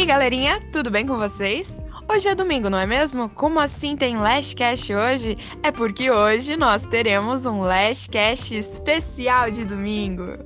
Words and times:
aí, 0.00 0.06
galerinha, 0.06 0.58
tudo 0.72 0.90
bem 0.90 1.06
com 1.06 1.18
vocês? 1.18 1.78
Hoje 2.10 2.26
é 2.26 2.34
domingo, 2.34 2.70
não 2.70 2.78
é 2.78 2.86
mesmo? 2.86 3.28
Como 3.28 3.60
assim 3.60 3.94
tem 3.94 4.16
Lashcast 4.16 4.94
hoje? 4.94 5.36
É 5.62 5.70
porque 5.70 6.10
hoje 6.10 6.56
nós 6.56 6.86
teremos 6.86 7.44
um 7.44 7.60
Lashcast 7.60 8.56
especial 8.56 9.50
de 9.50 9.62
domingo. 9.62 10.38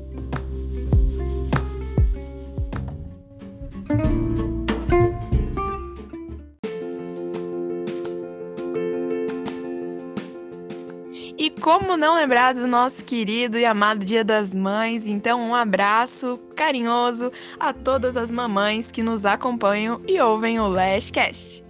E 11.38 11.50
como 11.60 11.96
não 11.96 12.16
lembrar 12.16 12.54
do 12.54 12.66
nosso 12.66 13.04
querido 13.04 13.56
e 13.56 13.64
amado 13.64 14.04
Dia 14.04 14.24
das 14.24 14.52
Mães? 14.52 15.06
Então, 15.06 15.40
um 15.40 15.54
abraço 15.54 16.40
carinhoso 16.54 17.30
a 17.58 17.72
todas 17.72 18.16
as 18.16 18.30
mamães 18.30 18.90
que 18.90 19.02
nos 19.02 19.26
acompanham 19.26 20.00
e 20.08 20.20
ouvem 20.20 20.58
o 20.58 20.66
Lashcast. 20.66 21.64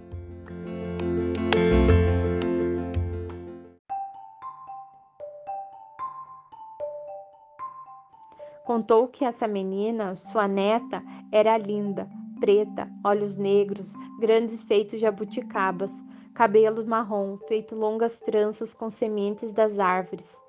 Contou 8.63 9.07
que 9.07 9.23
essa 9.23 9.47
menina, 9.47 10.15
sua 10.15 10.47
neta, 10.47 11.03
era 11.31 11.57
linda, 11.57 12.09
preta, 12.39 12.89
olhos 13.03 13.37
negros, 13.37 13.93
grandes 14.19 14.63
feitos 14.63 14.99
jabuticabas 14.99 15.91
cabelo 16.35 16.85
marrom, 16.85 17.37
feito 17.47 17.73
longas 17.73 18.19
tranças 18.19 18.75
com 18.75 18.89
sementes 18.89 19.53
das 19.53 19.79
árvores. 19.79 20.44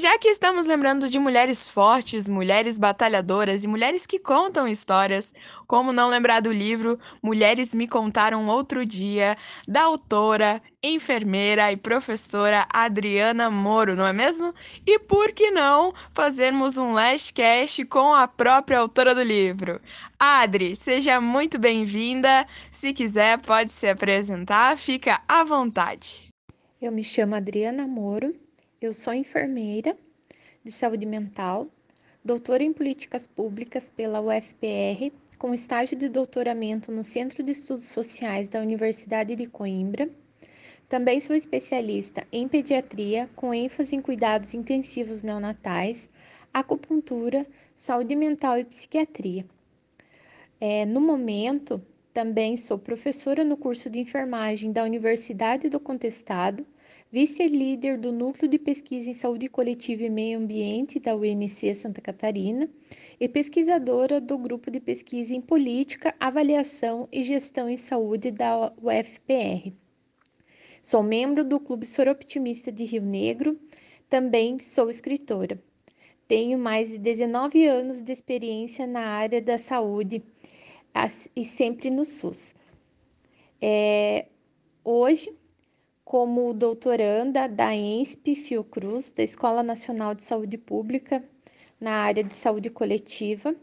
Já 0.00 0.16
que 0.18 0.28
estamos 0.28 0.64
lembrando 0.64 1.10
de 1.10 1.18
mulheres 1.18 1.68
fortes, 1.68 2.26
mulheres 2.26 2.78
batalhadoras 2.78 3.64
e 3.64 3.68
mulheres 3.68 4.06
que 4.06 4.18
contam 4.18 4.66
histórias, 4.66 5.34
como 5.66 5.92
não 5.92 6.08
lembrar 6.08 6.40
do 6.40 6.50
livro 6.50 6.98
Mulheres 7.22 7.74
Me 7.74 7.86
Contaram 7.86 8.46
Outro 8.48 8.82
Dia, 8.82 9.36
da 9.68 9.82
autora, 9.82 10.62
enfermeira 10.82 11.70
e 11.70 11.76
professora 11.76 12.66
Adriana 12.72 13.50
Moro, 13.50 13.94
não 13.94 14.06
é 14.06 14.12
mesmo? 14.12 14.54
E 14.86 14.98
por 15.00 15.32
que 15.32 15.50
não 15.50 15.92
fazermos 16.14 16.78
um 16.78 16.94
last 16.94 17.34
com 17.86 18.14
a 18.14 18.26
própria 18.26 18.78
autora 18.78 19.14
do 19.14 19.22
livro? 19.22 19.82
Adri, 20.18 20.74
seja 20.74 21.20
muito 21.20 21.58
bem-vinda. 21.58 22.46
Se 22.70 22.94
quiser, 22.94 23.38
pode 23.42 23.70
se 23.70 23.86
apresentar, 23.86 24.78
fica 24.78 25.20
à 25.28 25.44
vontade. 25.44 26.30
Eu 26.80 26.90
me 26.90 27.04
chamo 27.04 27.34
Adriana 27.34 27.86
Moro 27.86 28.34
eu 28.80 28.94
sou 28.94 29.12
enfermeira 29.12 29.94
de 30.64 30.72
saúde 30.72 31.04
mental, 31.04 31.68
doutora 32.24 32.62
em 32.62 32.72
políticas 32.72 33.26
públicas 33.26 33.90
pela 33.90 34.22
UFPR, 34.22 35.12
com 35.38 35.52
estágio 35.52 35.98
de 35.98 36.08
doutoramento 36.08 36.90
no 36.90 37.04
Centro 37.04 37.42
de 37.42 37.50
Estudos 37.50 37.88
Sociais 37.88 38.48
da 38.48 38.58
Universidade 38.58 39.36
de 39.36 39.46
Coimbra. 39.46 40.08
Também 40.88 41.20
sou 41.20 41.36
especialista 41.36 42.26
em 42.32 42.48
pediatria, 42.48 43.28
com 43.36 43.52
ênfase 43.52 43.94
em 43.94 44.00
cuidados 44.00 44.54
intensivos 44.54 45.22
neonatais, 45.22 46.08
acupuntura, 46.52 47.46
saúde 47.76 48.16
mental 48.16 48.58
e 48.58 48.64
psiquiatria. 48.64 49.44
É, 50.58 50.86
no 50.86 51.02
momento, 51.02 51.82
também 52.14 52.56
sou 52.56 52.78
professora 52.78 53.44
no 53.44 53.58
curso 53.58 53.90
de 53.90 54.00
enfermagem 54.00 54.72
da 54.72 54.84
Universidade 54.84 55.68
do 55.68 55.78
Contestado 55.78 56.66
vice-líder 57.12 57.98
do 57.98 58.12
Núcleo 58.12 58.48
de 58.48 58.56
Pesquisa 58.56 59.10
em 59.10 59.14
Saúde 59.14 59.48
Coletiva 59.48 60.04
e 60.04 60.10
Meio 60.10 60.38
Ambiente 60.38 61.00
da 61.00 61.16
UNC 61.16 61.74
Santa 61.74 62.00
Catarina 62.00 62.70
e 63.18 63.28
pesquisadora 63.28 64.20
do 64.20 64.38
Grupo 64.38 64.70
de 64.70 64.78
Pesquisa 64.78 65.34
em 65.34 65.40
Política, 65.40 66.14
Avaliação 66.20 67.08
e 67.10 67.24
Gestão 67.24 67.68
em 67.68 67.76
Saúde 67.76 68.30
da 68.30 68.72
UFPR. 68.80 69.72
Sou 70.80 71.02
membro 71.02 71.42
do 71.42 71.58
Clube 71.58 71.84
Soroptimista 71.84 72.70
de 72.70 72.84
Rio 72.84 73.02
Negro, 73.02 73.58
também 74.08 74.60
sou 74.60 74.88
escritora. 74.88 75.60
Tenho 76.28 76.56
mais 76.56 76.88
de 76.88 76.96
19 76.96 77.66
anos 77.66 78.00
de 78.00 78.12
experiência 78.12 78.86
na 78.86 79.00
área 79.00 79.42
da 79.42 79.58
saúde 79.58 80.22
e 81.34 81.44
sempre 81.44 81.90
no 81.90 82.04
SUS. 82.04 82.54
É, 83.60 84.26
hoje 84.84 85.34
como 86.10 86.52
doutoranda 86.52 87.46
da 87.46 87.72
ENSP 87.72 88.34
Fiocruz, 88.34 89.12
da 89.12 89.22
Escola 89.22 89.62
Nacional 89.62 90.12
de 90.12 90.24
Saúde 90.24 90.58
Pública, 90.58 91.22
na 91.80 91.92
área 91.92 92.24
de 92.24 92.34
saúde 92.34 92.68
coletiva. 92.68 93.54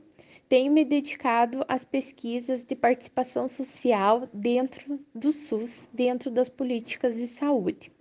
Tenho 0.47 0.71
me 0.71 0.85
dedicado 0.85 1.65
às 1.67 1.83
pesquisas 1.83 2.63
de 2.63 2.73
participação 2.73 3.49
social 3.49 4.29
dentro 4.31 4.97
do 5.13 5.33
SUS, 5.33 5.89
dentro 5.91 6.31
das 6.31 6.47
políticas 6.47 7.15
de 7.15 7.27
saúde. 7.27 7.91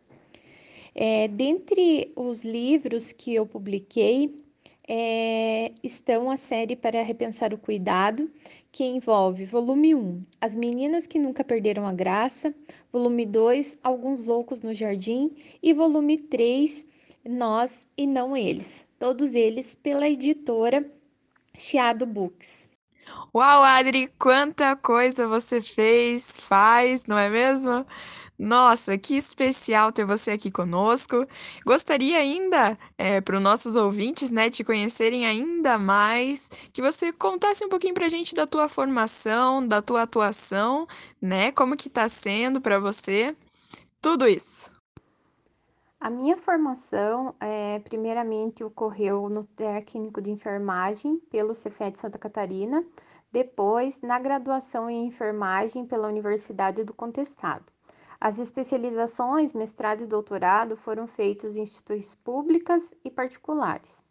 É, 0.94 1.26
dentre 1.26 2.12
os 2.14 2.44
livros 2.44 3.10
que 3.10 3.34
eu 3.34 3.46
publiquei, 3.46 4.32
é, 4.88 5.72
estão 5.82 6.30
a 6.30 6.36
série 6.36 6.76
para 6.76 7.02
repensar 7.02 7.52
o 7.52 7.58
cuidado, 7.58 8.30
que 8.70 8.84
envolve 8.84 9.44
volume 9.46 9.94
1, 9.94 10.22
As 10.40 10.54
Meninas 10.54 11.06
que 11.06 11.18
Nunca 11.18 11.42
Perderam 11.42 11.86
a 11.86 11.92
Graça, 11.92 12.54
volume 12.92 13.24
2, 13.24 13.78
Alguns 13.82 14.26
Loucos 14.26 14.62
no 14.62 14.74
Jardim 14.74 15.34
e 15.62 15.72
volume 15.72 16.18
3, 16.18 16.86
Nós 17.24 17.88
e 17.96 18.06
Não 18.06 18.36
Eles, 18.36 18.86
todos 18.98 19.34
eles 19.34 19.74
pela 19.74 20.08
editora 20.08 20.88
Chiado 21.54 22.06
Books. 22.06 22.68
Uau, 23.34 23.62
Adri, 23.62 24.08
quanta 24.18 24.76
coisa 24.76 25.26
você 25.26 25.62
fez, 25.62 26.36
faz, 26.36 27.06
não 27.06 27.18
é 27.18 27.30
mesmo? 27.30 27.86
Nossa, 28.38 28.98
que 28.98 29.16
especial 29.16 29.90
ter 29.90 30.04
você 30.04 30.32
aqui 30.32 30.50
conosco. 30.50 31.26
Gostaria 31.64 32.18
ainda, 32.18 32.78
é, 32.98 33.20
para 33.20 33.36
os 33.36 33.42
nossos 33.42 33.76
ouvintes, 33.76 34.30
né, 34.30 34.50
te 34.50 34.62
conhecerem 34.62 35.26
ainda 35.26 35.78
mais, 35.78 36.50
que 36.72 36.82
você 36.82 37.12
contasse 37.12 37.64
um 37.64 37.68
pouquinho 37.68 37.94
para 37.94 38.06
a 38.06 38.10
gente 38.10 38.34
da 38.34 38.46
tua 38.46 38.68
formação, 38.68 39.66
da 39.66 39.80
tua 39.80 40.02
atuação, 40.02 40.86
né, 41.20 41.50
como 41.52 41.76
que 41.76 41.88
está 41.88 42.08
sendo 42.08 42.60
para 42.60 42.78
você, 42.78 43.34
tudo 44.02 44.28
isso. 44.28 44.70
A 45.98 46.10
minha 46.10 46.36
formação, 46.36 47.34
é, 47.40 47.78
primeiramente, 47.78 48.62
ocorreu 48.62 49.30
no 49.30 49.44
técnico 49.44 50.20
de 50.20 50.30
enfermagem 50.30 51.18
pelo 51.30 51.54
Cefet 51.54 51.98
Santa 51.98 52.18
Catarina, 52.18 52.84
depois 53.32 54.02
na 54.02 54.18
graduação 54.18 54.90
em 54.90 55.06
enfermagem 55.06 55.86
pela 55.86 56.06
Universidade 56.06 56.84
do 56.84 56.92
Contestado. 56.92 57.75
As 58.28 58.40
especializações, 58.40 59.52
mestrado 59.52 60.02
e 60.02 60.06
doutorado 60.06 60.76
foram 60.76 61.06
feitos 61.06 61.54
em 61.54 61.62
instituições 61.62 62.16
públicas 62.16 62.92
e 63.04 63.08
particulares. 63.08 64.02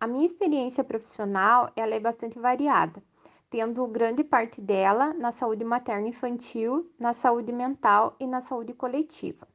A 0.00 0.06
minha 0.06 0.24
experiência 0.24 0.82
profissional 0.82 1.70
ela 1.76 1.94
é 1.94 2.00
bastante 2.00 2.38
variada, 2.38 3.02
tendo 3.50 3.86
grande 3.86 4.24
parte 4.24 4.62
dela 4.62 5.12
na 5.12 5.30
saúde 5.30 5.62
materno-infantil, 5.62 6.90
na 6.98 7.12
saúde 7.12 7.52
mental 7.52 8.16
e 8.18 8.26
na 8.26 8.40
saúde 8.40 8.72
coletiva. 8.72 9.46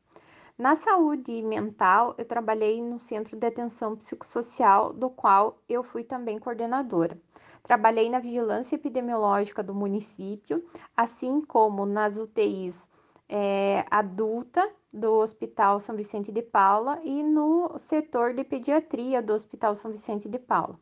Na 0.56 0.76
saúde 0.76 1.42
mental, 1.42 2.14
eu 2.16 2.26
trabalhei 2.26 2.80
no 2.84 3.00
Centro 3.00 3.36
de 3.36 3.48
Atenção 3.48 3.96
Psicossocial, 3.96 4.94
do 4.94 5.10
qual 5.10 5.58
eu 5.68 5.82
fui 5.82 6.04
também 6.04 6.38
coordenadora. 6.38 7.20
Trabalhei 7.64 8.08
na 8.08 8.20
vigilância 8.20 8.76
epidemiológica 8.76 9.64
do 9.64 9.74
município, 9.74 10.64
assim 10.96 11.42
como 11.42 11.88
nas 11.88 12.20
UTIs 12.20 12.88
é, 13.28 13.86
adulta 13.90 14.70
do 14.92 15.14
Hospital 15.20 15.80
São 15.80 15.96
Vicente 15.96 16.32
de 16.32 16.42
Paula 16.42 17.00
e 17.04 17.22
no 17.24 17.78
setor 17.78 18.34
de 18.34 18.44
pediatria 18.44 19.22
do 19.22 19.34
Hospital 19.34 19.76
São 19.76 19.92
Vicente 19.92 20.30
de 20.30 20.40
Paula. 20.40 20.80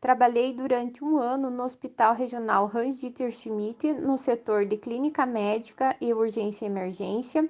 Trabalhei 0.00 0.54
durante 0.54 1.04
um 1.04 1.18
ano 1.18 1.50
no 1.50 1.62
Hospital 1.62 2.14
Regional 2.14 2.70
Hans-Dieter 2.74 3.30
Schmidt, 3.30 3.92
no 3.92 4.16
setor 4.16 4.64
de 4.64 4.78
clínica 4.78 5.26
médica 5.26 5.94
e 6.00 6.14
urgência 6.14 6.64
e 6.64 6.68
emergência, 6.68 7.48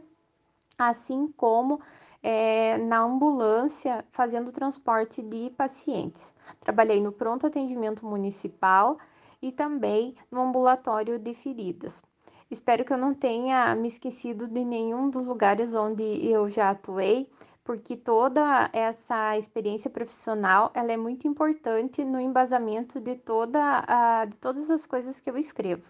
assim 0.77 1.33
como 1.37 1.81
é, 2.21 2.77
na 2.79 2.99
ambulância 2.99 4.05
fazendo 4.11 4.51
transporte 4.51 5.23
de 5.23 5.51
pacientes. 5.51 6.35
Trabalhei 6.59 7.01
no 7.01 7.13
pronto 7.13 7.47
atendimento 7.47 8.05
municipal 8.05 8.99
e 9.41 9.53
também 9.53 10.17
no 10.29 10.41
ambulatório 10.41 11.19
de 11.21 11.33
feridas. 11.35 12.03
Espero 12.51 12.85
que 12.85 12.93
eu 12.93 12.99
não 12.99 13.15
tenha 13.15 13.73
me 13.77 13.87
esquecido 13.87 14.49
de 14.49 14.65
nenhum 14.65 15.09
dos 15.09 15.29
lugares 15.29 15.73
onde 15.73 16.03
eu 16.03 16.49
já 16.49 16.71
atuei, 16.71 17.31
porque 17.63 17.97
toda 17.97 18.69
essa 18.73 19.39
experiência 19.39 19.89
profissional 19.89 20.73
ela 20.75 20.91
é 20.91 20.97
muito 20.97 21.29
importante 21.29 22.05
no 22.05 22.19
embasamento 22.19 23.01
de, 23.01 23.15
toda 23.15 23.85
a, 23.87 24.25
de 24.25 24.37
todas 24.41 24.69
as 24.69 24.85
coisas 24.85 25.21
que 25.21 25.31
eu 25.31 25.37
escrevo. 25.37 25.85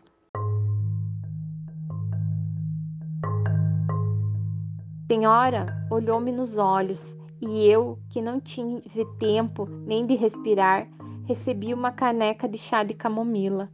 Senhora 5.10 5.88
olhou-me 5.90 6.30
nos 6.30 6.58
olhos 6.58 7.16
e 7.40 7.66
eu, 7.66 7.98
que 8.10 8.20
não 8.20 8.38
tive 8.38 9.06
tempo 9.18 9.64
nem 9.64 10.04
de 10.04 10.14
respirar, 10.14 10.86
recebi 11.24 11.72
uma 11.72 11.90
caneca 11.90 12.46
de 12.46 12.58
chá 12.58 12.82
de 12.82 12.92
camomila. 12.92 13.70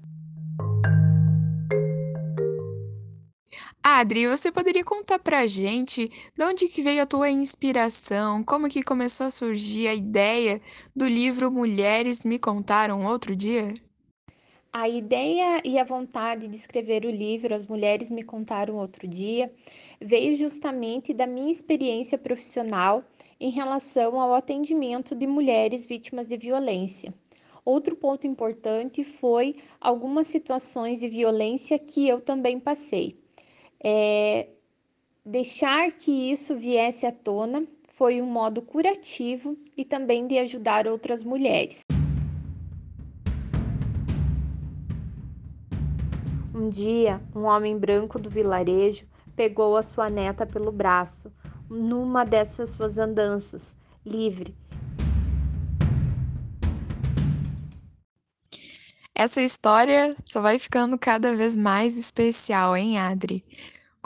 Adri, 3.89 4.27
você 4.27 4.51
poderia 4.51 4.83
contar 4.83 5.17
pra 5.21 5.47
gente 5.47 6.11
de 6.37 6.45
onde 6.45 6.67
que 6.67 6.83
veio 6.83 7.01
a 7.01 7.07
tua 7.07 7.31
inspiração? 7.31 8.43
Como 8.43 8.69
que 8.69 8.83
começou 8.83 9.27
a 9.27 9.31
surgir 9.31 9.87
a 9.87 9.95
ideia 9.95 10.61
do 10.95 11.07
livro 11.07 11.53
Mulheres 11.53 12.25
Me 12.25 12.37
Contaram 12.37 13.07
Outro 13.07 13.37
Dia? 13.37 13.75
A 14.73 14.89
ideia 14.89 15.63
e 15.65 15.79
a 15.79 15.85
vontade 15.85 16.49
de 16.49 16.57
escrever 16.57 17.05
o 17.05 17.11
livro 17.13 17.55
As 17.55 17.65
Mulheres 17.65 18.11
Me 18.11 18.25
Contaram 18.25 18.75
Outro 18.75 19.07
Dia 19.07 19.53
veio 20.01 20.35
justamente 20.35 21.15
da 21.15 21.25
minha 21.25 21.53
experiência 21.53 22.19
profissional 22.19 23.05
em 23.39 23.51
relação 23.51 24.21
ao 24.21 24.35
atendimento 24.35 25.15
de 25.15 25.29
mulheres 25.29 25.87
vítimas 25.87 26.29
de 26.29 26.37
violência. 26.37 27.15
Outro 27.65 27.95
ponto 27.95 28.27
importante 28.27 29.05
foi 29.05 29.55
algumas 29.81 30.27
situações 30.27 30.99
de 30.99 31.09
violência 31.09 31.79
que 31.79 32.09
eu 32.09 32.21
também 32.21 32.59
passei 32.59 33.25
é, 33.89 34.49
deixar 35.25 35.93
que 35.93 36.11
isso 36.11 36.57
viesse 36.57 37.07
à 37.07 37.13
tona 37.13 37.65
foi 37.91 38.21
um 38.21 38.27
modo 38.27 38.61
curativo 38.61 39.57
e 39.77 39.85
também 39.85 40.27
de 40.27 40.37
ajudar 40.39 40.89
outras 40.89 41.23
mulheres. 41.23 41.83
Um 46.53 46.69
dia, 46.69 47.21
um 47.33 47.43
homem 47.45 47.79
branco 47.79 48.19
do 48.19 48.29
vilarejo 48.29 49.07
pegou 49.37 49.77
a 49.77 49.85
sua 49.85 50.11
neta 50.11 50.45
pelo 50.45 50.73
braço, 50.73 51.33
numa 51.71 52.25
dessas 52.25 52.71
suas 52.71 52.99
andanças, 52.99 53.79
livre. 54.05 54.53
Essa 59.15 59.41
história 59.41 60.17
só 60.23 60.41
vai 60.41 60.59
ficando 60.59 60.99
cada 60.99 61.37
vez 61.37 61.57
mais 61.57 61.97
especial, 61.97 62.77
hein, 62.77 62.99
Adri? 62.99 63.45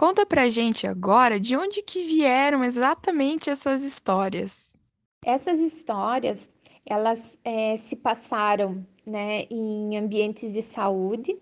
Conta 0.00 0.24
pra 0.24 0.48
gente 0.48 0.86
agora 0.86 1.38
de 1.38 1.54
onde 1.54 1.82
que 1.82 2.02
vieram 2.02 2.64
exatamente 2.64 3.50
essas 3.50 3.84
histórias. 3.84 4.74
Essas 5.22 5.58
histórias, 5.58 6.50
elas 6.86 7.38
é, 7.44 7.76
se 7.76 7.96
passaram 7.96 8.82
né, 9.04 9.42
em 9.50 9.98
ambientes 9.98 10.54
de 10.54 10.62
saúde. 10.62 11.36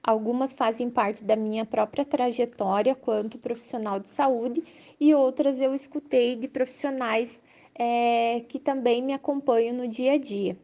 Algumas 0.00 0.54
fazem 0.54 0.88
parte 0.88 1.24
da 1.24 1.34
minha 1.34 1.66
própria 1.66 2.04
trajetória 2.04 2.94
quanto 2.94 3.36
profissional 3.36 3.98
de 3.98 4.08
saúde 4.08 4.62
e 5.00 5.12
outras 5.12 5.60
eu 5.60 5.74
escutei 5.74 6.36
de 6.36 6.46
profissionais 6.46 7.42
é, 7.74 8.44
que 8.48 8.60
também 8.60 9.02
me 9.02 9.12
acompanham 9.12 9.74
no 9.74 9.88
dia 9.88 10.12
a 10.12 10.18
dia. 10.18 10.56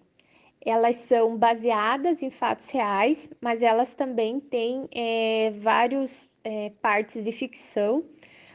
Elas 0.64 0.96
são 0.96 1.36
baseadas 1.36 2.22
em 2.22 2.30
fatos 2.30 2.68
reais, 2.70 3.30
mas 3.40 3.62
elas 3.62 3.94
também 3.94 4.38
têm 4.38 4.86
é, 4.92 5.52
vários 5.58 6.28
é, 6.44 6.70
partes 6.82 7.24
de 7.24 7.32
ficção 7.32 8.04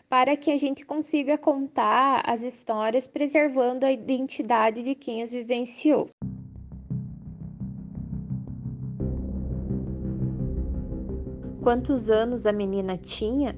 para 0.08 0.38
que 0.38 0.52
a 0.52 0.58
gente 0.58 0.86
consiga 0.86 1.38
contar 1.38 2.22
as 2.26 2.44
histórias 2.44 3.08
preservando 3.08 3.86
a 3.86 3.92
identidade 3.92 4.84
de 4.84 4.94
quem 4.94 5.24
as 5.24 5.32
vivenciou. 5.32 6.10
Quantos 11.64 12.12
anos 12.12 12.46
a 12.46 12.52
menina 12.52 12.96
tinha? 12.96 13.58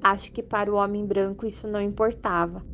Acho 0.00 0.30
que 0.30 0.44
para 0.44 0.72
o 0.72 0.76
homem 0.76 1.04
branco 1.04 1.44
isso 1.44 1.66
não 1.66 1.82
importava. 1.82 2.64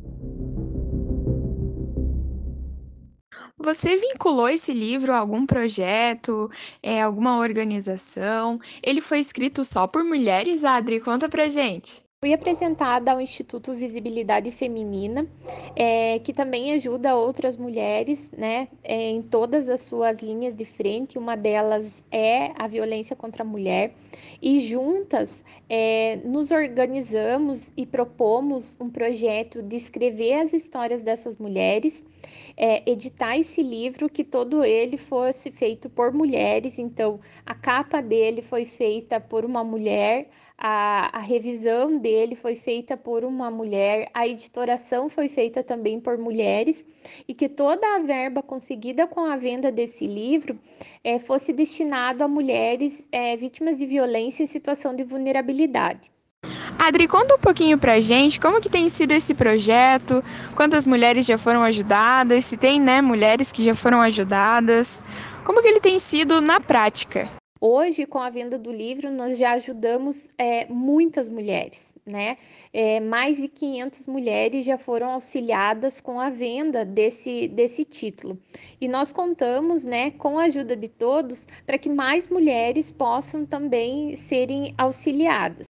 Você 3.65 3.97
vinculou 3.97 4.47
esse 4.47 4.71
livro 4.75 5.11
a 5.11 5.17
algum 5.17 5.43
projeto, 5.43 6.51
é, 6.83 7.01
alguma 7.01 7.39
organização? 7.39 8.59
Ele 8.83 9.01
foi 9.01 9.19
escrito 9.19 9.65
só 9.65 9.87
por 9.87 10.03
mulheres, 10.03 10.63
Adri? 10.63 10.99
Conta 11.01 11.27
pra 11.27 11.49
gente. 11.49 12.04
Fui 12.25 12.33
apresentada 12.33 13.11
ao 13.11 13.21
Instituto 13.21 13.75
Visibilidade 13.75 14.49
Feminina, 14.49 15.27
é, 15.75 16.17
que 16.17 16.33
também 16.33 16.73
ajuda 16.73 17.15
outras 17.15 17.55
mulheres 17.55 18.27
né, 18.35 18.67
é, 18.83 19.11
em 19.11 19.21
todas 19.21 19.69
as 19.69 19.83
suas 19.83 20.23
linhas 20.23 20.55
de 20.55 20.65
frente. 20.65 21.19
Uma 21.19 21.35
delas 21.37 22.03
é 22.11 22.51
a 22.57 22.67
violência 22.67 23.15
contra 23.15 23.43
a 23.43 23.45
mulher. 23.45 23.93
E 24.41 24.57
juntas 24.57 25.43
é, 25.69 26.15
nos 26.25 26.49
organizamos 26.49 27.71
e 27.77 27.85
propomos 27.85 28.75
um 28.79 28.89
projeto 28.89 29.61
de 29.61 29.75
escrever 29.75 30.39
as 30.39 30.51
histórias 30.51 31.03
dessas 31.03 31.37
mulheres, 31.37 32.03
é, 32.57 32.81
editar 32.89 33.37
esse 33.37 33.61
livro, 33.61 34.09
que 34.09 34.23
todo 34.23 34.65
ele 34.65 34.97
fosse 34.97 35.51
feito 35.51 35.91
por 35.91 36.11
mulheres. 36.11 36.79
Então, 36.79 37.19
a 37.45 37.53
capa 37.53 38.01
dele 38.01 38.41
foi 38.41 38.65
feita 38.65 39.19
por 39.19 39.45
uma 39.45 39.63
mulher 39.63 40.27
a, 40.57 41.17
a 41.17 41.19
revisão 41.19 41.97
dele 41.97 42.35
foi 42.35 42.55
feita 42.55 42.95
por 42.95 43.23
uma 43.23 43.51
mulher, 43.51 44.09
a 44.13 44.27
editoração 44.27 45.09
foi 45.09 45.27
feita 45.27 45.63
também 45.63 45.99
por 45.99 46.17
mulheres, 46.17 46.85
e 47.27 47.33
que 47.33 47.49
toda 47.49 47.95
a 47.95 47.99
verba 47.99 48.41
conseguida 48.41 49.05
com 49.07 49.25
a 49.25 49.35
venda 49.37 49.71
desse 49.71 50.07
livro 50.07 50.57
é, 51.03 51.19
fosse 51.19 51.51
destinado 51.51 52.23
a 52.23 52.27
mulheres 52.27 53.07
é, 53.11 53.35
vítimas 53.35 53.77
de 53.77 53.85
violência 53.85 54.43
em 54.43 54.47
situação 54.47 54.95
de 54.95 55.03
vulnerabilidade. 55.03 56.11
Adri, 56.77 57.07
conta 57.07 57.35
um 57.35 57.39
pouquinho 57.39 57.77
pra 57.77 57.99
gente 57.99 58.39
como 58.39 58.61
que 58.61 58.69
tem 58.69 58.87
sido 58.89 59.11
esse 59.11 59.33
projeto, 59.33 60.23
quantas 60.55 60.85
mulheres 60.85 61.25
já 61.25 61.37
foram 61.37 61.63
ajudadas, 61.63 62.45
se 62.45 62.57
tem 62.57 62.79
né, 62.79 63.01
mulheres 63.01 63.51
que 63.51 63.63
já 63.63 63.73
foram 63.73 64.01
ajudadas, 64.01 65.01
como 65.43 65.61
que 65.61 65.67
ele 65.67 65.79
tem 65.79 65.97
sido 65.97 66.41
na 66.41 66.59
prática? 66.59 67.29
Hoje, 67.67 68.05
com 68.05 68.19
a 68.19 68.29
venda 68.29 68.59
do 68.59 68.71
livro, 68.71 69.09
nós 69.09 69.39
já 69.39 69.53
ajudamos 69.53 70.29
é, 70.37 70.67
muitas 70.67 71.31
mulheres, 71.31 71.95
né? 72.05 72.37
É, 72.71 72.99
mais 72.99 73.37
de 73.37 73.47
500 73.47 74.05
mulheres 74.05 74.63
já 74.63 74.77
foram 74.77 75.09
auxiliadas 75.09 75.99
com 75.99 76.19
a 76.19 76.29
venda 76.29 76.85
desse, 76.85 77.47
desse 77.47 77.83
título. 77.83 78.37
E 78.79 78.87
nós 78.87 79.11
contamos, 79.11 79.83
né, 79.83 80.11
com 80.11 80.37
a 80.37 80.43
ajuda 80.43 80.75
de 80.75 80.87
todos, 80.87 81.47
para 81.65 81.79
que 81.79 81.89
mais 81.89 82.27
mulheres 82.27 82.91
possam 82.91 83.47
também 83.47 84.15
serem 84.15 84.75
auxiliadas. 84.77 85.65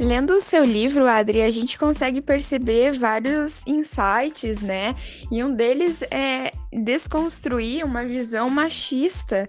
Lendo 0.00 0.30
o 0.30 0.40
seu 0.40 0.64
livro, 0.64 1.06
Adri, 1.06 1.42
a 1.42 1.50
gente 1.50 1.78
consegue 1.78 2.22
perceber 2.22 2.92
vários 2.92 3.62
insights, 3.66 4.62
né? 4.62 4.96
E 5.30 5.44
um 5.44 5.54
deles 5.54 6.02
é 6.10 6.52
desconstruir 6.72 7.84
uma 7.84 8.02
visão 8.02 8.48
machista 8.48 9.46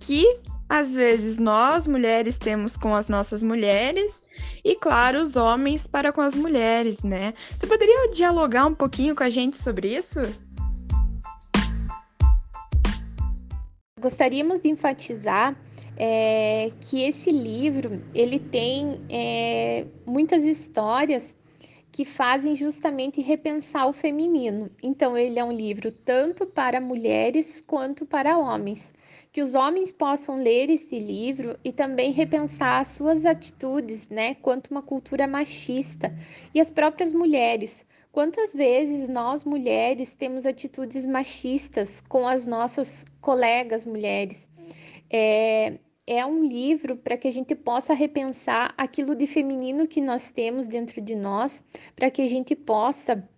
que 0.00 0.26
às 0.68 0.92
vezes 0.92 1.38
nós 1.38 1.86
mulheres 1.86 2.36
temos 2.36 2.76
com 2.76 2.96
as 2.96 3.06
nossas 3.06 3.44
mulheres 3.44 4.24
e 4.64 4.74
claro, 4.74 5.20
os 5.20 5.36
homens 5.36 5.86
para 5.86 6.12
com 6.12 6.20
as 6.20 6.34
mulheres, 6.34 7.04
né? 7.04 7.32
Você 7.56 7.68
poderia 7.68 8.08
dialogar 8.08 8.66
um 8.66 8.74
pouquinho 8.74 9.14
com 9.14 9.22
a 9.22 9.30
gente 9.30 9.56
sobre 9.56 9.94
isso? 9.94 10.18
Gostaríamos 14.00 14.58
de 14.58 14.68
enfatizar 14.68 15.56
é, 15.96 16.70
que 16.80 17.02
esse 17.02 17.30
livro 17.30 18.02
ele 18.14 18.38
tem 18.38 19.00
é, 19.08 19.86
muitas 20.06 20.44
histórias 20.44 21.36
que 21.92 22.06
fazem 22.06 22.56
justamente 22.56 23.20
repensar 23.20 23.86
o 23.86 23.92
feminino. 23.92 24.70
Então, 24.82 25.16
ele 25.16 25.38
é 25.38 25.44
um 25.44 25.52
livro 25.52 25.92
tanto 25.92 26.46
para 26.46 26.80
mulheres 26.80 27.60
quanto 27.60 28.06
para 28.06 28.38
homens. 28.38 28.94
Que 29.30 29.42
os 29.42 29.54
homens 29.54 29.92
possam 29.92 30.36
ler 30.42 30.70
esse 30.70 30.98
livro 30.98 31.58
e 31.62 31.70
também 31.70 32.10
repensar 32.10 32.80
as 32.80 32.88
suas 32.88 33.26
atitudes, 33.26 34.08
né, 34.08 34.34
quanto 34.36 34.70
uma 34.70 34.82
cultura 34.82 35.26
machista. 35.26 36.14
E 36.54 36.60
as 36.60 36.70
próprias 36.70 37.12
mulheres. 37.12 37.84
Quantas 38.10 38.52
vezes 38.52 39.08
nós 39.08 39.44
mulheres 39.44 40.14
temos 40.14 40.44
atitudes 40.44 41.04
machistas 41.04 42.02
com 42.08 42.26
as 42.26 42.46
nossas 42.46 43.04
colegas 43.20 43.86
mulheres? 43.86 44.48
É, 45.12 45.78
é 46.06 46.24
um 46.24 46.42
livro 46.44 46.96
para 46.96 47.16
que 47.16 47.28
a 47.28 47.30
gente 47.30 47.54
possa 47.54 47.92
repensar 47.92 48.74
aquilo 48.76 49.14
de 49.14 49.26
feminino 49.26 49.86
que 49.86 50.00
nós 50.00 50.32
temos 50.32 50.66
dentro 50.66 51.00
de 51.00 51.14
nós, 51.14 51.62
para 51.94 52.10
que 52.10 52.22
a 52.22 52.28
gente 52.28 52.56
possa 52.56 53.28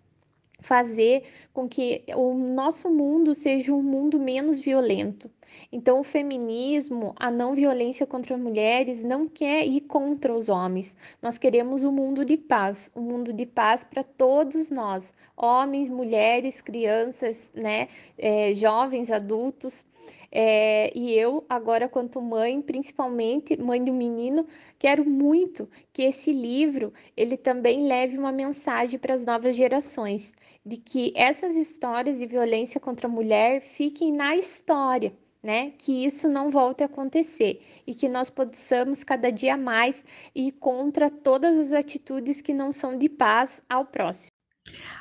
fazer 0.61 1.23
com 1.53 1.67
que 1.67 2.03
o 2.15 2.33
nosso 2.33 2.89
mundo 2.89 3.33
seja 3.33 3.73
um 3.73 3.83
mundo 3.83 4.19
menos 4.19 4.59
violento. 4.59 5.29
Então, 5.71 5.99
o 5.99 6.03
feminismo, 6.03 7.13
a 7.17 7.29
não 7.31 7.53
violência 7.53 8.05
contra 8.05 8.37
mulheres, 8.37 9.03
não 9.03 9.27
quer 9.27 9.65
ir 9.65 9.81
contra 9.81 10.33
os 10.33 10.49
homens. 10.49 10.95
Nós 11.21 11.37
queremos 11.37 11.83
um 11.83 11.91
mundo 11.91 12.23
de 12.23 12.37
paz, 12.37 12.91
um 12.95 13.01
mundo 13.01 13.33
de 13.33 13.45
paz 13.45 13.83
para 13.83 14.03
todos 14.03 14.69
nós, 14.69 15.13
homens, 15.35 15.89
mulheres, 15.89 16.61
crianças, 16.61 17.51
né, 17.53 17.87
é, 18.17 18.53
jovens, 18.53 19.11
adultos. 19.11 19.85
É, 20.31 20.91
e 20.97 21.13
eu, 21.13 21.45
agora, 21.47 21.87
quanto 21.87 22.21
mãe, 22.21 22.61
principalmente 22.61 23.55
mãe 23.55 23.81
do 23.83 23.93
menino, 23.93 24.45
quero 24.77 25.09
muito 25.09 25.69
que 25.93 26.03
esse 26.03 26.31
livro 26.31 26.91
ele 27.15 27.37
também 27.37 27.87
leve 27.87 28.17
uma 28.17 28.31
mensagem 28.31 28.99
para 28.99 29.13
as 29.13 29.25
novas 29.25 29.55
gerações 29.55 30.33
de 30.65 30.77
que 30.77 31.13
essas 31.15 31.55
histórias 31.55 32.19
de 32.19 32.25
violência 32.25 32.81
contra 32.81 33.07
a 33.07 33.09
mulher 33.09 33.61
fiquem 33.61 34.11
na 34.11 34.35
história. 34.35 35.13
Né? 35.45 35.73
Que 35.77 36.03
isso 36.03 36.27
não 36.27 36.49
volte 36.49 36.81
a 36.81 36.87
acontecer 36.87 37.61
e 37.85 37.93
que 37.93 38.09
nós 38.09 38.31
possamos 38.31 39.03
cada 39.03 39.31
dia 39.31 39.55
mais 39.55 40.03
ir 40.33 40.53
contra 40.53 41.07
todas 41.07 41.55
as 41.67 41.71
atitudes 41.71 42.41
que 42.41 42.51
não 42.51 42.73
são 42.73 42.97
de 42.97 43.07
paz 43.07 43.61
ao 43.69 43.85
próximo. 43.85 44.31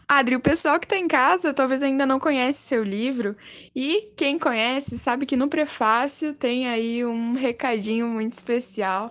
Adri, 0.06 0.36
o 0.36 0.40
pessoal 0.40 0.78
que 0.78 0.84
está 0.84 0.98
em 0.98 1.08
casa 1.08 1.54
talvez 1.54 1.82
ainda 1.82 2.04
não 2.04 2.20
conhece 2.20 2.58
seu 2.58 2.84
livro, 2.84 3.34
e 3.74 4.12
quem 4.14 4.38
conhece 4.38 4.98
sabe 4.98 5.24
que 5.24 5.34
no 5.34 5.48
prefácio 5.48 6.34
tem 6.34 6.68
aí 6.68 7.02
um 7.02 7.32
recadinho 7.32 8.06
muito 8.06 8.32
especial. 8.32 9.10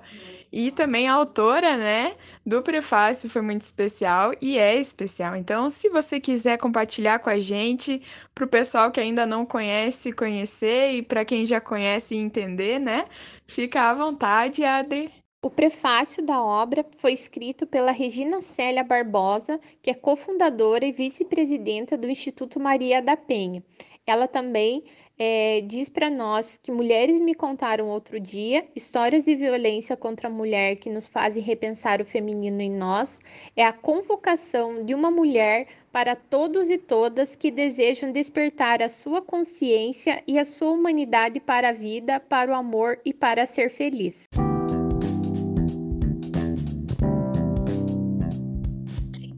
E 0.56 0.70
também 0.70 1.08
a 1.08 1.16
autora, 1.16 1.76
né, 1.76 2.14
do 2.46 2.62
prefácio 2.62 3.28
foi 3.28 3.42
muito 3.42 3.62
especial 3.62 4.34
e 4.40 4.60
é 4.60 4.76
especial. 4.76 5.36
Então, 5.36 5.68
se 5.68 5.90
você 5.90 6.20
quiser 6.20 6.60
compartilhar 6.60 7.18
com 7.18 7.30
a 7.32 7.40
gente, 7.40 8.00
para 8.36 8.46
o 8.46 8.48
pessoal 8.48 8.92
que 8.92 9.00
ainda 9.00 9.26
não 9.26 9.48
conhece, 9.48 10.14
conhecer, 10.14 10.92
e 10.92 11.02
para 11.02 11.26
quem 11.26 11.44
já 11.44 11.60
conhece 11.60 12.16
entender, 12.16 12.78
né, 12.78 13.08
fica 13.48 13.90
à 13.90 13.96
vontade, 13.96 14.64
Adri. 14.64 15.12
O 15.42 15.50
prefácio 15.50 16.24
da 16.24 16.40
obra 16.40 16.86
foi 17.00 17.14
escrito 17.14 17.66
pela 17.66 17.92
Regina 17.92 18.40
Célia 18.40 18.84
Barbosa, 18.84 19.60
que 19.82 19.90
é 19.90 19.96
cofundadora 19.96 20.86
e 20.86 20.92
vice-presidenta 20.92 21.98
do 21.98 22.08
Instituto 22.08 22.60
Maria 22.60 23.02
da 23.02 23.18
Penha. 23.18 23.64
Ela 24.06 24.28
também 24.28 24.84
é, 25.25 25.62
diz 25.62 25.88
para 25.88 26.10
nós 26.10 26.60
que 26.62 26.70
mulheres 26.70 27.22
me 27.22 27.34
contaram 27.34 27.88
outro 27.88 28.20
dia 28.20 28.65
histórias 28.75 29.24
de 29.24 29.34
violência 29.34 29.96
contra 29.96 30.27
a 30.27 30.32
mulher 30.32 30.75
que 30.75 30.89
nos 30.89 31.08
fazem 31.08 31.42
repensar 31.42 32.01
o 32.01 32.06
feminino 32.06 32.60
em 32.60 32.70
nós. 32.70 33.22
É 33.56 33.63
a 33.63 33.72
convocação 33.72 34.84
de 34.84 34.94
uma 34.94 35.10
mulher 35.10 35.68
para 35.94 36.13
todos 36.13 36.70
e 36.70 36.77
todas 36.77 37.38
que 37.38 37.50
desejam 37.50 38.12
despertar 38.12 38.82
a 38.82 38.89
sua 38.89 39.22
consciência 39.22 40.22
e 40.27 40.38
a 40.38 40.44
sua 40.44 40.72
humanidade 40.72 41.39
para 41.39 41.70
a 41.70 41.74
vida, 41.74 42.20
para 42.20 42.51
o 42.51 42.56
amor 42.56 43.00
e 43.06 43.13
para 43.13 43.46
ser 43.46 43.70
feliz. 43.70 44.27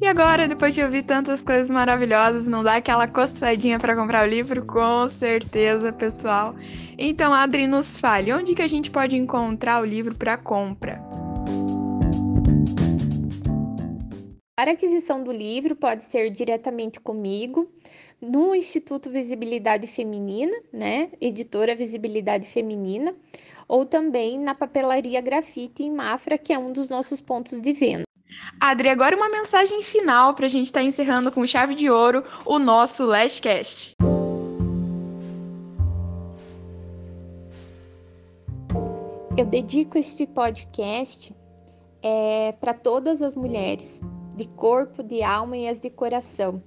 E 0.06 0.08
agora, 0.08 0.48
depois 0.48 0.76
de 0.76 0.84
ouvir 0.84 1.02
tantas 1.02 1.44
coisas 1.44 1.68
maravilhosas, 1.72 2.48
não 2.48 2.64
dá 2.64 2.76
aquela 2.76 3.08
coçadinha 3.08 3.80
para 3.80 3.96
comprar 3.96 4.24
o 4.24 4.30
livro? 4.30 4.64
Com 4.64 5.08
certeza, 5.08 5.92
pessoal. 5.92 6.54
Então, 6.96 7.34
Adri, 7.34 7.66
nos 7.66 7.98
fale, 7.98 8.32
onde 8.32 8.54
que 8.54 8.62
a 8.62 8.68
gente 8.68 8.92
pode 8.92 9.18
encontrar 9.18 9.82
o 9.82 9.84
livro 9.84 10.14
para 10.14 10.38
compra? 10.38 11.02
Para 14.56 14.74
aquisição 14.74 15.24
do 15.24 15.32
livro 15.32 15.76
pode 15.76 16.06
ser 16.06 16.30
diretamente 16.30 17.00
comigo, 17.00 17.68
no 18.22 18.54
Instituto 18.54 19.10
Visibilidade 19.10 19.88
Feminina, 19.88 20.56
né? 20.72 21.10
Editora 21.20 21.76
Visibilidade 21.76 22.46
Feminina, 22.46 23.16
ou 23.68 23.88
também 23.88 24.38
na 24.40 24.54
papelaria 24.54 25.20
Grafite 25.20 25.82
em 25.82 25.92
Mafra, 25.92 26.38
que 26.38 26.54
é 26.54 26.60
um 26.60 26.72
dos 26.72 26.92
nossos 26.92 27.20
pontos 27.20 27.60
de 27.60 27.74
venda. 27.74 28.05
Adri, 28.60 28.89
agora 28.89 29.15
uma 29.15 29.29
mensagem 29.29 29.82
final 29.82 30.34
para 30.34 30.46
a 30.46 30.50
gente 30.50 30.67
estar 30.67 30.79
tá 30.79 30.86
encerrando 30.86 31.32
com 31.32 31.46
chave 31.46 31.75
de 31.75 31.89
ouro 31.89 32.24
o 32.46 32.58
nosso 32.58 33.05
Lastcast. 33.05 33.94
Eu 39.38 39.46
dedico 39.46 39.98
este 39.98 40.25
podcast 40.25 41.36
é, 42.01 42.53
para 42.53 42.74
todas 42.74 43.22
as 43.22 43.36
mulheres, 43.36 44.01
de 44.36 44.48
corpo, 44.48 45.03
de 45.03 45.22
alma 45.22 45.58
e 45.58 45.67
as 45.67 45.79
de 45.79 45.89
coração, 45.89 46.63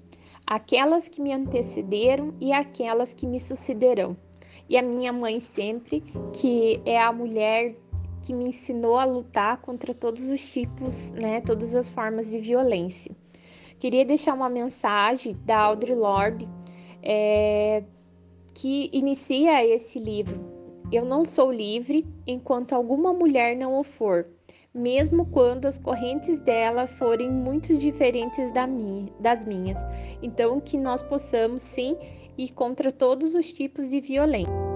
aquelas 0.47 1.09
que 1.09 1.21
me 1.21 1.33
antecederam 1.33 2.35
e 2.39 2.53
aquelas 2.53 3.15
que 3.15 3.27
me 3.27 3.41
sucederão. 3.41 4.17
E 4.69 4.77
a 4.77 4.83
minha 4.83 5.13
mãe 5.15 5.41
sempre, 5.41 6.03
que 6.35 6.79
é 6.85 7.01
a 7.01 7.11
mulher 7.11 7.75
que 8.29 8.35
me 8.35 8.45
ensinou 8.45 8.99
a 8.99 9.07
lutar 9.07 9.57
contra 9.63 9.95
todos 9.95 10.29
os 10.29 10.53
tipos, 10.53 11.11
né, 11.13 11.41
todas 11.41 11.75
as 11.75 11.91
formas 11.91 12.31
de 12.31 12.39
violência. 12.39 13.11
Queria 13.81 14.05
deixar 14.05 14.35
uma 14.35 14.51
mensagem 14.51 15.35
da 15.47 15.57
Audre 15.57 15.95
Lorde 15.95 16.47
é, 17.03 17.83
que 18.53 18.91
inicia 18.93 19.65
esse 19.65 19.99
livro. 19.99 20.39
Eu 20.93 21.07
não 21.07 21.25
sou 21.25 21.51
livre 21.51 22.07
enquanto 22.27 22.75
alguma 22.75 23.15
mulher 23.15 23.57
não 23.57 23.81
o 23.81 23.83
for, 23.83 24.27
mesmo 24.75 25.25
quando 25.25 25.65
as 25.65 25.79
correntes 25.79 26.39
dela 26.39 26.87
forem 26.87 27.33
muito 27.33 27.75
diferentes 27.79 28.53
da 28.53 28.67
minha, 28.67 29.11
das 29.21 29.47
minhas. 29.47 29.79
Então, 30.21 30.61
que 30.61 30.77
nós 30.77 31.01
possamos 31.01 31.63
sim 31.63 31.97
ir 32.37 32.53
contra 32.53 32.93
todos 32.93 33.35
os 33.35 33.51
tipos 33.55 33.89
de 33.89 34.03
violência. 34.03 34.68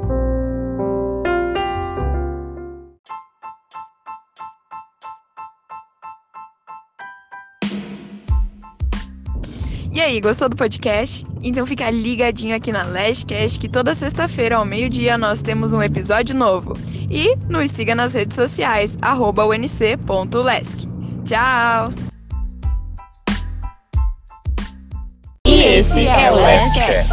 E 9.92 10.00
aí, 10.00 10.22
gostou 10.22 10.48
do 10.48 10.56
podcast? 10.56 11.26
Então 11.42 11.66
fica 11.66 11.90
ligadinho 11.90 12.56
aqui 12.56 12.72
na 12.72 12.82
Lashcast 12.82 13.60
que 13.60 13.68
toda 13.68 13.94
sexta-feira 13.94 14.56
ao 14.56 14.64
meio-dia 14.64 15.18
nós 15.18 15.42
temos 15.42 15.74
um 15.74 15.82
episódio 15.82 16.34
novo. 16.34 16.78
E 17.10 17.36
nos 17.46 17.70
siga 17.70 17.94
nas 17.94 18.14
redes 18.14 18.34
sociais, 18.34 18.96
unc.lesc. 19.04 20.88
Tchau! 21.26 21.92
E 25.46 25.62
esse 25.62 26.08
é 26.08 26.32
o 26.32 26.36
Lashcast. 26.36 27.12